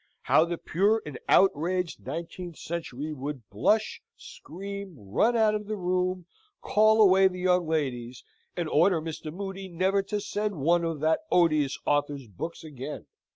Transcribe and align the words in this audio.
How 0.23 0.45
the 0.45 0.57
pure 0.57 0.99
and 1.05 1.19
outraged 1.29 2.07
Nineteenth 2.07 2.57
Century 2.57 3.13
would 3.13 3.47
blush, 3.51 4.01
scream, 4.17 4.95
run 4.97 5.35
out 5.37 5.53
of 5.53 5.67
the 5.67 5.77
room, 5.77 6.25
call 6.59 6.99
away 7.03 7.27
the 7.27 7.39
young 7.41 7.67
ladies, 7.67 8.23
and 8.57 8.67
order 8.67 8.99
Mr. 8.99 9.31
Mudie 9.31 9.69
never 9.69 10.01
to 10.01 10.19
send 10.19 10.55
one 10.55 10.83
of 10.83 11.01
that 11.01 11.19
odious 11.29 11.77
author's 11.85 12.25
books 12.27 12.63
again! 12.63 13.05